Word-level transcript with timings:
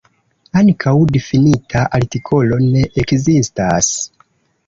Ankaŭ 0.59 0.93
difinita 1.17 1.83
artikolo 1.99 2.59
ne 2.63 2.83
ekzistas. 3.03 3.93